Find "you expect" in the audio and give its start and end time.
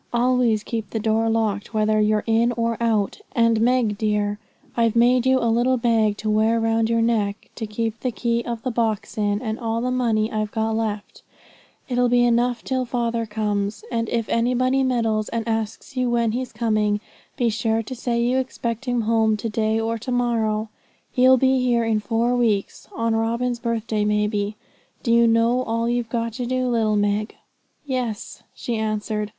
18.23-18.85